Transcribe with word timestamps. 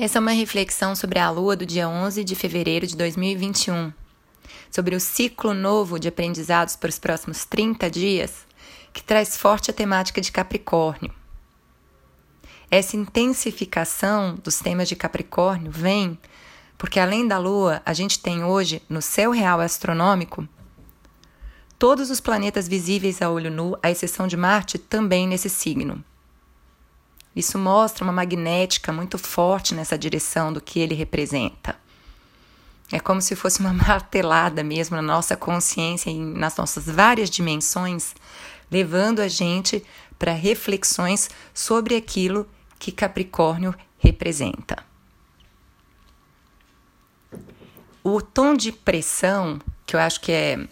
Essa 0.00 0.18
é 0.18 0.20
uma 0.20 0.30
reflexão 0.30 0.94
sobre 0.94 1.18
a 1.18 1.28
lua 1.28 1.56
do 1.56 1.66
dia 1.66 1.88
11 1.88 2.22
de 2.22 2.36
fevereiro 2.36 2.86
de 2.86 2.96
2021, 2.96 3.92
sobre 4.70 4.94
o 4.94 5.00
ciclo 5.00 5.52
novo 5.52 5.98
de 5.98 6.06
aprendizados 6.06 6.76
para 6.76 6.88
os 6.88 7.00
próximos 7.00 7.44
30 7.44 7.90
dias, 7.90 8.46
que 8.92 9.02
traz 9.02 9.36
forte 9.36 9.72
a 9.72 9.74
temática 9.74 10.20
de 10.20 10.30
Capricórnio. 10.30 11.12
Essa 12.70 12.96
intensificação 12.96 14.36
dos 14.36 14.60
temas 14.60 14.88
de 14.88 14.94
Capricórnio 14.94 15.72
vem 15.72 16.16
porque, 16.78 17.00
além 17.00 17.26
da 17.26 17.36
lua, 17.36 17.82
a 17.84 17.92
gente 17.92 18.20
tem 18.20 18.44
hoje, 18.44 18.80
no 18.88 19.02
céu 19.02 19.32
real 19.32 19.58
astronômico, 19.58 20.48
todos 21.76 22.08
os 22.08 22.20
planetas 22.20 22.68
visíveis 22.68 23.20
a 23.20 23.28
olho 23.30 23.50
nu, 23.50 23.76
à 23.82 23.90
exceção 23.90 24.28
de 24.28 24.36
Marte, 24.36 24.78
também 24.78 25.26
nesse 25.26 25.50
signo. 25.50 26.04
Isso 27.38 27.56
mostra 27.56 28.02
uma 28.02 28.12
magnética 28.12 28.92
muito 28.92 29.16
forte 29.16 29.72
nessa 29.72 29.96
direção 29.96 30.52
do 30.52 30.60
que 30.60 30.80
ele 30.80 30.92
representa. 30.92 31.76
É 32.90 32.98
como 32.98 33.22
se 33.22 33.36
fosse 33.36 33.60
uma 33.60 33.70
martelada 33.86 34.64
mesmo 34.64 34.96
na 34.96 35.02
nossa 35.02 35.36
consciência 35.36 36.10
e 36.10 36.18
nas 36.18 36.56
nossas 36.56 36.86
várias 36.86 37.30
dimensões, 37.30 38.12
levando 38.68 39.20
a 39.20 39.28
gente 39.28 39.86
para 40.18 40.32
reflexões 40.32 41.30
sobre 41.54 41.94
aquilo 41.94 42.44
que 42.76 42.90
Capricórnio 42.90 43.72
representa. 44.00 44.84
O 48.02 48.20
tom 48.20 48.56
de 48.56 48.72
pressão, 48.72 49.60
que 49.86 49.94
eu 49.94 50.00
acho 50.00 50.20
que 50.20 50.32
é 50.32 50.66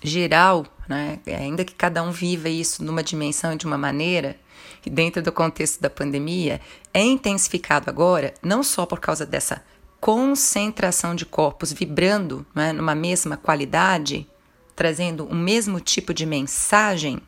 geral, 0.00 0.64
né, 0.88 1.18
ainda 1.26 1.64
que 1.64 1.74
cada 1.74 2.02
um 2.02 2.10
viva 2.10 2.48
isso 2.48 2.84
numa 2.84 3.02
dimensão 3.02 3.52
e 3.52 3.56
de 3.56 3.66
uma 3.66 3.78
maneira, 3.78 4.36
e 4.84 4.90
dentro 4.90 5.22
do 5.22 5.32
contexto 5.32 5.80
da 5.80 5.90
pandemia, 5.90 6.60
é 6.94 7.02
intensificado 7.02 7.90
agora, 7.90 8.32
não 8.42 8.62
só 8.62 8.86
por 8.86 9.00
causa 9.00 9.26
dessa 9.26 9.62
concentração 10.00 11.14
de 11.14 11.26
corpos 11.26 11.72
vibrando 11.72 12.46
né, 12.54 12.72
numa 12.72 12.94
mesma 12.94 13.36
qualidade, 13.36 14.26
trazendo 14.74 15.26
o 15.26 15.34
mesmo 15.34 15.80
tipo 15.80 16.14
de 16.14 16.24
mensagem, 16.24 17.20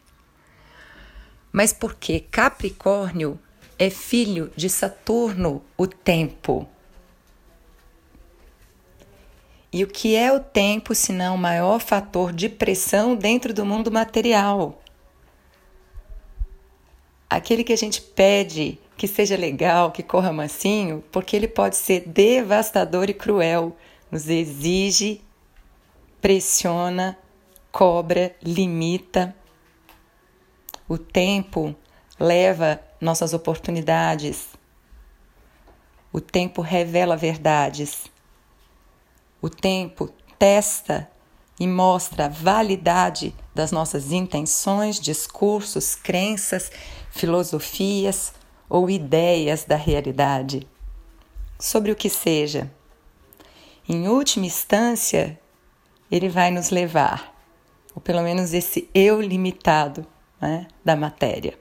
mas 1.50 1.72
porque 1.72 2.20
Capricórnio 2.20 3.38
é 3.78 3.90
filho 3.90 4.50
de 4.54 4.68
Saturno, 4.68 5.62
o 5.76 5.86
tempo. 5.86 6.68
E 9.72 9.84
o 9.84 9.86
que 9.86 10.16
é 10.16 10.32
o 10.32 10.40
tempo, 10.40 10.94
senão 10.94 11.34
o 11.34 11.38
maior 11.38 11.78
fator 11.78 12.32
de 12.32 12.48
pressão 12.48 13.14
dentro 13.14 13.52
do 13.52 13.64
mundo 13.66 13.90
material? 13.90 14.80
aquele 17.28 17.62
que 17.62 17.72
a 17.72 17.76
gente 17.76 18.00
pede 18.00 18.78
que 18.96 19.06
seja 19.06 19.36
legal, 19.36 19.92
que 19.92 20.02
corra 20.02 20.32
mansinho, 20.32 21.04
porque 21.12 21.36
ele 21.36 21.46
pode 21.46 21.76
ser 21.76 22.08
devastador 22.08 23.08
e 23.08 23.14
cruel, 23.14 23.76
nos 24.10 24.28
exige, 24.28 25.20
pressiona, 26.20 27.16
cobra, 27.70 28.34
limita. 28.42 29.36
O 30.88 30.98
tempo 30.98 31.76
leva 32.18 32.80
nossas 33.00 33.32
oportunidades. 33.34 34.48
O 36.12 36.20
tempo 36.20 36.62
revela 36.62 37.16
verdades. 37.16 38.06
O 39.40 39.48
tempo 39.48 40.12
testa 40.38 41.08
e 41.58 41.66
mostra 41.66 42.26
a 42.26 42.28
validade 42.28 43.34
das 43.54 43.72
nossas 43.72 44.12
intenções, 44.12 45.00
discursos, 45.00 45.94
crenças, 45.94 46.70
filosofias 47.10 48.32
ou 48.68 48.88
ideias 48.88 49.64
da 49.64 49.76
realidade, 49.76 50.68
sobre 51.58 51.90
o 51.90 51.96
que 51.96 52.08
seja. 52.08 52.70
Em 53.88 54.06
última 54.08 54.46
instância, 54.46 55.38
ele 56.10 56.28
vai 56.28 56.50
nos 56.50 56.70
levar, 56.70 57.34
ou 57.94 58.00
pelo 58.00 58.22
menos 58.22 58.52
esse 58.52 58.88
eu 58.94 59.20
limitado 59.20 60.06
né, 60.40 60.68
da 60.84 60.94
matéria. 60.94 61.58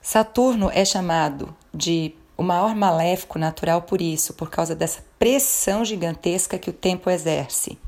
Saturno 0.00 0.70
é 0.70 0.84
chamado 0.84 1.54
de 1.72 2.14
o 2.36 2.42
maior 2.42 2.74
maléfico 2.74 3.38
natural 3.38 3.82
por 3.82 4.00
isso, 4.00 4.34
por 4.34 4.50
causa 4.50 4.74
dessa 4.74 5.04
pressão 5.18 5.84
gigantesca 5.84 6.58
que 6.58 6.70
o 6.70 6.72
tempo 6.72 7.08
exerce. 7.08 7.78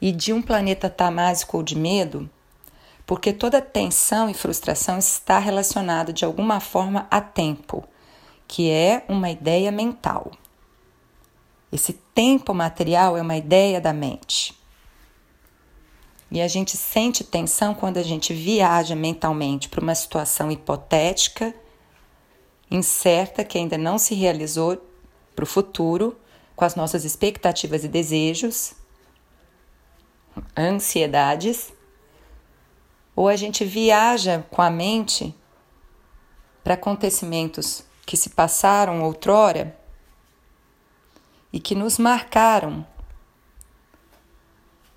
E 0.00 0.10
de 0.10 0.32
um 0.32 0.42
planeta 0.42 0.90
tamásico 0.90 1.56
ou 1.56 1.62
de 1.62 1.76
medo, 1.76 2.28
porque 3.06 3.32
toda 3.32 3.60
tensão 3.60 4.28
e 4.28 4.34
frustração 4.34 4.98
está 4.98 5.38
relacionada 5.38 6.12
de 6.12 6.24
alguma 6.24 6.58
forma 6.60 7.06
a 7.10 7.20
tempo, 7.20 7.84
que 8.48 8.70
é 8.70 9.04
uma 9.08 9.30
ideia 9.30 9.70
mental. 9.70 10.32
Esse 11.70 11.92
tempo 12.14 12.52
material 12.52 13.16
é 13.16 13.22
uma 13.22 13.36
ideia 13.36 13.80
da 13.80 13.92
mente. 13.92 14.60
E 16.30 16.40
a 16.40 16.48
gente 16.48 16.76
sente 16.76 17.22
tensão 17.22 17.74
quando 17.74 17.98
a 17.98 18.02
gente 18.02 18.32
viaja 18.32 18.94
mentalmente 18.94 19.68
para 19.68 19.82
uma 19.82 19.94
situação 19.94 20.50
hipotética 20.50 21.54
incerta 22.72 23.44
que 23.44 23.58
ainda 23.58 23.76
não 23.76 23.98
se 23.98 24.14
realizou 24.14 24.82
para 25.36 25.42
o 25.44 25.46
futuro, 25.46 26.18
com 26.56 26.64
as 26.64 26.74
nossas 26.74 27.04
expectativas 27.04 27.84
e 27.84 27.88
desejos, 27.88 28.72
ansiedades, 30.56 31.72
ou 33.14 33.28
a 33.28 33.36
gente 33.36 33.64
viaja 33.64 34.44
com 34.50 34.62
a 34.62 34.70
mente 34.70 35.34
para 36.64 36.74
acontecimentos 36.74 37.84
que 38.06 38.16
se 38.16 38.30
passaram 38.30 39.02
outrora 39.02 39.76
e 41.52 41.60
que 41.60 41.74
nos 41.74 41.98
marcaram, 41.98 42.86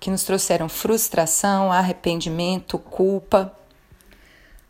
que 0.00 0.10
nos 0.10 0.24
trouxeram 0.24 0.68
frustração, 0.68 1.70
arrependimento, 1.70 2.78
culpa, 2.78 3.54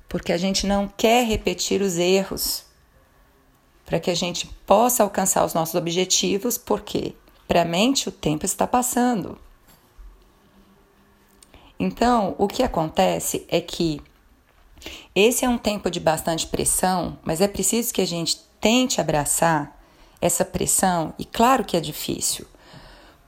porque 0.08 0.32
a 0.32 0.38
gente 0.38 0.66
não 0.66 0.88
quer 0.88 1.24
repetir 1.24 1.80
os 1.80 1.98
erros 1.98 2.65
para 3.86 4.00
que 4.00 4.10
a 4.10 4.14
gente 4.14 4.46
possa 4.66 5.04
alcançar 5.04 5.44
os 5.44 5.54
nossos 5.54 5.76
objetivos, 5.76 6.58
porque 6.58 7.14
para 7.46 7.62
a 7.62 7.64
mente 7.64 8.08
o 8.08 8.12
tempo 8.12 8.44
está 8.44 8.66
passando. 8.66 9.38
Então, 11.78 12.34
o 12.36 12.48
que 12.48 12.62
acontece 12.62 13.46
é 13.48 13.60
que 13.60 14.00
esse 15.14 15.44
é 15.44 15.48
um 15.48 15.58
tempo 15.58 15.90
de 15.90 16.00
bastante 16.00 16.46
pressão, 16.46 17.18
mas 17.22 17.40
é 17.40 17.48
preciso 17.48 17.94
que 17.94 18.02
a 18.02 18.06
gente 18.06 18.38
tente 18.60 19.00
abraçar 19.00 19.78
essa 20.20 20.44
pressão, 20.44 21.14
e 21.18 21.24
claro 21.24 21.64
que 21.64 21.76
é 21.76 21.80
difícil, 21.80 22.46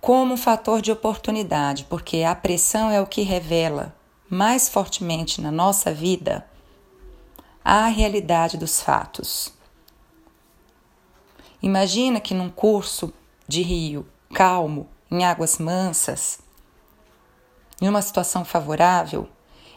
como 0.01 0.35
um 0.35 0.39
fator 0.39 0.81
de 0.81 0.91
oportunidade, 0.91 1.85
porque 1.85 2.23
a 2.23 2.35
pressão 2.35 2.91
é 2.91 3.01
o 3.01 3.07
que 3.07 3.23
revela 3.23 3.95
mais 4.29 4.69
fortemente 4.69 5.41
na 5.41 5.51
nossa 5.51 5.93
vida 5.93 6.47
a 7.65 7.87
realidade 7.87 8.57
dos 8.57 8.81
fatos. 8.81 9.53
Imagina 11.63 12.21
que 12.21 12.35
num 12.35 12.49
curso 12.49 13.13
de 13.47 13.63
rio 13.63 14.07
calmo, 14.33 14.89
em 15.11 15.25
águas 15.25 15.59
mansas, 15.59 16.39
em 17.81 17.89
uma 17.89 18.03
situação 18.03 18.45
favorável, 18.45 19.29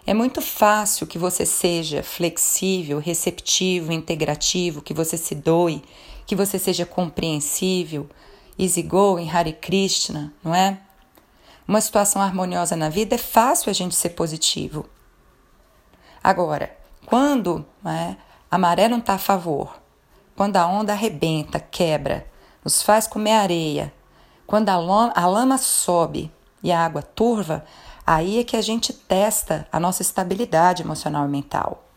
é 0.06 0.14
muito 0.14 0.42
fácil 0.42 1.08
que 1.08 1.18
você 1.18 1.46
seja 1.46 2.04
flexível, 2.04 3.00
receptivo, 3.00 3.92
integrativo, 3.92 4.82
que 4.82 4.94
você 4.94 5.16
se 5.16 5.36
doe, 5.36 5.84
que 6.26 6.36
você 6.36 6.58
seja 6.60 6.86
compreensível, 6.86 8.10
easygoing, 8.58 9.30
Hare 9.30 9.54
Krishna, 9.54 10.34
não 10.44 10.54
é? 10.54 10.80
Uma 11.68 11.82
situação 11.82 12.22
harmoniosa 12.22 12.76
na 12.76 12.90
vida 12.90 13.16
é 13.16 13.18
fácil 13.18 13.70
a 13.70 13.74
gente 13.74 13.96
ser 13.96 14.10
positivo. 14.10 14.90
Agora, 16.24 16.76
quando 17.06 17.66
é, 17.86 18.16
a 18.50 18.58
maré 18.58 18.88
não 18.88 19.00
está 19.00 19.14
a 19.14 19.20
favor, 19.20 19.81
quando 20.42 20.58
a 20.58 20.66
onda 20.66 20.94
arrebenta, 20.94 21.60
quebra, 21.60 22.26
nos 22.66 22.82
faz 22.82 23.06
comer 23.06 23.34
areia, 23.34 23.94
quando 24.48 24.70
a 24.70 24.76
lama, 24.76 25.14
a 25.16 25.28
lama 25.28 25.56
sobe 25.60 26.32
e 26.64 26.72
a 26.72 26.84
água 26.84 27.04
turva, 27.04 27.64
aí 28.08 28.40
é 28.40 28.44
que 28.44 28.58
a 28.58 28.62
gente 28.62 28.92
testa 28.92 29.68
a 29.72 29.80
nossa 29.80 30.02
estabilidade 30.02 30.82
emocional 30.82 31.28
e 31.28 31.30
mental. 31.30 31.88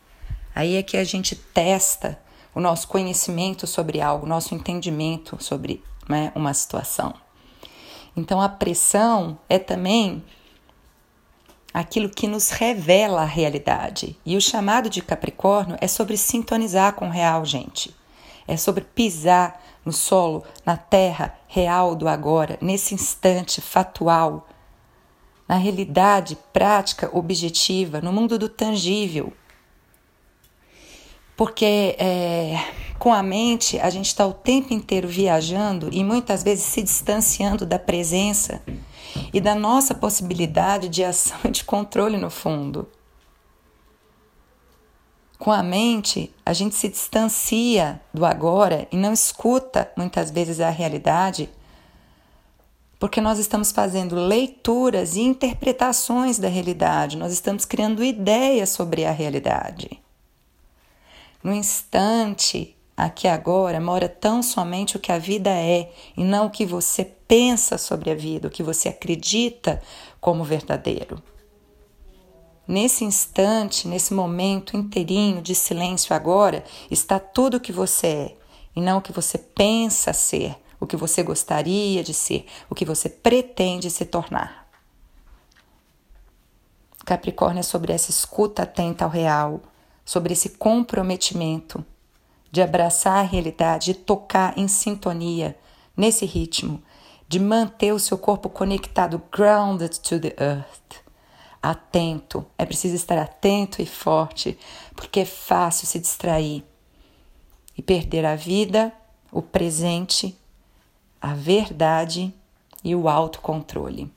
Aí 0.53 0.75
é 0.75 0.83
que 0.83 0.95
a 0.95 1.03
gente 1.03 1.35
testa 1.35 2.19
o 2.53 2.61
nosso 2.61 2.87
conhecimento 2.87 3.65
sobre 3.65 3.99
algo, 3.99 4.27
nosso 4.27 4.53
entendimento 4.53 5.43
sobre 5.43 5.83
né, 6.07 6.31
uma 6.35 6.53
situação. 6.53 7.15
Então 8.15 8.39
a 8.39 8.47
pressão 8.47 9.39
é 9.49 9.57
também 9.57 10.23
aquilo 11.73 12.09
que 12.09 12.27
nos 12.27 12.51
revela 12.51 13.23
a 13.23 13.25
realidade. 13.25 14.15
E 14.23 14.37
o 14.37 14.41
chamado 14.41 14.87
de 14.87 15.01
Capricórnio 15.01 15.79
é 15.81 15.87
sobre 15.87 16.15
sintonizar 16.15 16.93
com 16.93 17.07
o 17.07 17.11
real, 17.11 17.43
gente 17.43 17.94
é 18.47 18.57
sobre 18.57 18.83
pisar 18.83 19.61
no 19.83 19.91
solo, 19.91 20.43
na 20.65 20.77
terra 20.77 21.37
real 21.47 21.95
do 21.95 22.07
agora, 22.07 22.57
nesse 22.61 22.93
instante 22.93 23.61
fatual, 23.61 24.47
na 25.47 25.55
realidade 25.57 26.37
prática, 26.51 27.09
objetiva, 27.13 28.01
no 28.01 28.11
mundo 28.11 28.39
do 28.39 28.49
tangível. 28.49 29.31
Porque 31.37 31.95
é, 31.99 32.57
Com 32.97 33.13
a 33.13 33.21
mente, 33.21 33.77
a 33.79 33.89
gente 33.89 34.07
está 34.07 34.25
o 34.25 34.33
tempo 34.33 34.73
inteiro 34.73 35.07
viajando 35.07 35.89
e 35.91 36.03
muitas 36.03 36.41
vezes 36.43 36.65
se 36.65 36.81
distanciando 36.81 37.65
da 37.65 37.77
presença 37.77 38.61
e 39.33 39.39
da 39.39 39.53
nossa 39.53 39.93
possibilidade 39.93 40.87
de 40.89 41.03
ação 41.03 41.37
e 41.45 41.51
de 41.51 41.63
controle 41.63 42.17
no 42.17 42.29
fundo. 42.29 42.87
Com 45.37 45.51
a 45.51 45.61
mente, 45.61 46.33
a 46.45 46.53
gente 46.53 46.75
se 46.75 46.87
distancia 46.87 48.01
do 48.13 48.25
agora 48.25 48.87
e 48.91 48.95
não 48.95 49.11
escuta 49.11 49.91
muitas 49.97 50.31
vezes 50.31 50.59
a 50.59 50.69
realidade, 50.69 51.49
porque 52.97 53.19
nós 53.19 53.37
estamos 53.37 53.71
fazendo 53.71 54.15
leituras 54.15 55.15
e 55.15 55.21
interpretações 55.21 56.39
da 56.39 56.47
realidade, 56.47 57.17
nós 57.17 57.33
estamos 57.33 57.65
criando 57.65 58.03
ideias 58.03 58.69
sobre 58.69 59.03
a 59.05 59.11
realidade. 59.11 60.01
No 61.43 61.53
instante, 61.53 62.75
aqui 62.95 63.27
agora, 63.27 63.79
mora 63.79 64.07
tão 64.07 64.41
somente 64.41 64.95
o 64.95 64.99
que 64.99 65.11
a 65.11 65.19
vida 65.19 65.49
é 65.51 65.91
e 66.15 66.23
não 66.23 66.47
o 66.47 66.49
que 66.49 66.65
você 66.65 67.03
pensa 67.27 67.77
sobre 67.77 68.09
a 68.09 68.15
vida, 68.15 68.47
o 68.47 68.51
que 68.51 68.63
você 68.63 68.87
acredita 68.87 69.81
como 70.21 70.43
verdadeiro. 70.43 71.21
Nesse 72.67 73.05
instante, 73.05 73.87
nesse 73.87 74.13
momento 74.13 74.75
inteirinho 74.75 75.41
de 75.41 75.53
silêncio 75.53 76.15
agora, 76.15 76.63
está 76.89 77.19
tudo 77.19 77.57
o 77.57 77.59
que 77.59 77.71
você 77.71 78.07
é 78.07 78.37
e 78.75 78.81
não 78.81 78.97
o 78.97 79.01
que 79.01 79.11
você 79.11 79.37
pensa 79.37 80.11
ser, 80.13 80.55
o 80.79 80.87
que 80.87 80.97
você 80.97 81.21
gostaria 81.21 82.03
de 82.03 82.13
ser, 82.13 82.47
o 82.67 82.73
que 82.73 82.83
você 82.83 83.07
pretende 83.07 83.91
se 83.91 84.03
tornar. 84.05 84.67
Capricórnio 87.05 87.59
é 87.59 87.63
sobre 87.63 87.93
essa 87.93 88.09
escuta 88.09 88.63
atenta 88.63 89.05
ao 89.05 89.11
real, 89.11 89.61
sobre 90.03 90.33
esse 90.33 90.49
comprometimento 90.49 91.85
de 92.51 92.63
abraçar 92.63 93.19
a 93.19 93.27
realidade, 93.27 93.93
de 93.93 93.93
tocar 93.93 94.57
em 94.57 94.67
sintonia 94.67 95.55
nesse 95.95 96.25
ritmo, 96.25 96.81
de 97.27 97.39
manter 97.39 97.91
o 97.91 97.99
seu 97.99 98.17
corpo 98.17 98.49
conectado, 98.49 99.21
grounded 99.31 99.99
to 99.99 100.19
the 100.19 100.35
earth 100.39 101.04
atento. 101.69 102.45
É 102.57 102.65
preciso 102.65 102.95
estar 102.95 103.17
atento 103.17 103.81
e 103.81 103.85
forte, 103.85 104.57
porque 104.95 105.21
é 105.21 105.25
fácil 105.25 105.87
se 105.87 105.99
distrair 105.99 106.63
e 107.77 107.81
perder 107.81 108.25
a 108.25 108.35
vida, 108.35 108.93
o 109.31 109.41
presente, 109.41 110.37
a 111.21 111.33
verdade 111.33 112.33
e 112.83 112.95
o 112.95 113.09
autocontrole. 113.09 114.11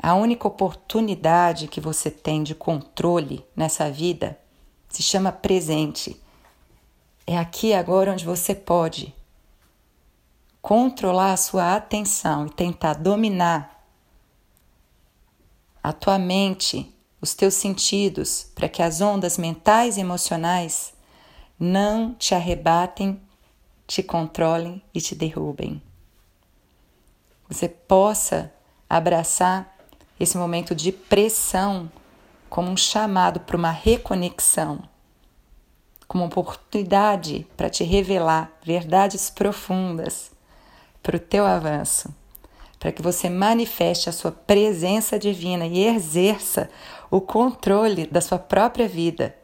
A 0.00 0.14
única 0.14 0.46
oportunidade 0.46 1.68
que 1.68 1.80
você 1.80 2.10
tem 2.10 2.42
de 2.42 2.54
controle 2.54 3.44
nessa 3.54 3.90
vida 3.90 4.38
se 4.88 5.02
chama 5.02 5.32
presente. 5.32 6.20
É 7.26 7.36
aqui 7.36 7.72
agora 7.72 8.12
onde 8.12 8.24
você 8.24 8.54
pode 8.54 9.14
controlar 10.60 11.32
a 11.32 11.36
sua 11.36 11.76
atenção 11.76 12.46
e 12.46 12.50
tentar 12.50 12.94
dominar 12.94 13.77
a 15.82 15.92
tua 15.92 16.18
mente, 16.18 16.94
os 17.20 17.34
teus 17.34 17.54
sentidos, 17.54 18.50
para 18.54 18.68
que 18.68 18.82
as 18.82 19.00
ondas 19.00 19.38
mentais 19.38 19.96
e 19.96 20.00
emocionais 20.00 20.92
não 21.58 22.14
te 22.14 22.34
arrebatem, 22.34 23.20
te 23.86 24.02
controlem 24.02 24.82
e 24.94 25.00
te 25.00 25.14
derrubem. 25.14 25.82
Você 27.48 27.68
possa 27.68 28.52
abraçar 28.88 29.76
esse 30.20 30.36
momento 30.36 30.74
de 30.74 30.92
pressão 30.92 31.90
como 32.48 32.70
um 32.70 32.76
chamado 32.76 33.40
para 33.40 33.56
uma 33.56 33.70
reconexão, 33.70 34.82
como 36.06 36.24
uma 36.24 36.28
oportunidade 36.28 37.46
para 37.56 37.70
te 37.70 37.84
revelar 37.84 38.52
verdades 38.62 39.30
profundas 39.30 40.30
para 41.02 41.16
o 41.16 41.20
teu 41.20 41.46
avanço 41.46 42.14
para 42.78 42.92
que 42.92 43.02
você 43.02 43.28
manifeste 43.28 44.08
a 44.08 44.12
sua 44.12 44.30
presença 44.30 45.18
divina 45.18 45.66
e 45.66 45.84
exerça 45.84 46.70
o 47.10 47.20
controle 47.20 48.06
da 48.06 48.20
sua 48.20 48.38
própria 48.38 48.86
vida, 48.86 49.34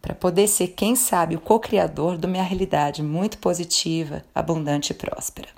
para 0.00 0.14
poder 0.14 0.48
ser, 0.48 0.68
quem 0.68 0.96
sabe, 0.96 1.36
o 1.36 1.40
co-criador 1.40 2.16
de 2.16 2.26
uma 2.26 2.42
realidade 2.42 3.02
muito 3.02 3.38
positiva, 3.38 4.24
abundante 4.34 4.90
e 4.90 4.94
próspera. 4.94 5.48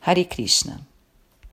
Hare 0.00 0.24
Krishna. 0.24 0.89